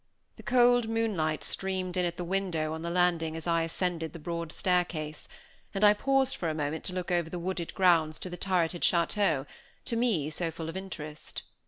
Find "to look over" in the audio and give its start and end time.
6.85-7.29